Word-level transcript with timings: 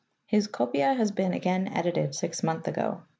His 0.25 0.47
Copia 0.47 0.95
has 0.95 1.11
been 1.11 1.31
again 1.31 1.67
edited 1.67 2.15
six 2.15 2.41
months 2.41 2.67
ago. 2.67 3.03